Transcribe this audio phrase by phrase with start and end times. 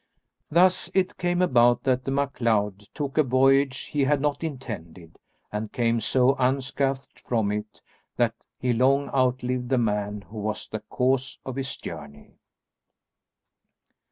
[0.49, 5.19] Thus it came about that the MacLeod took a voyage he had not intended,
[5.51, 7.81] and came so unscathed from it
[8.17, 12.39] that he long outlived the man who was the cause of his journey.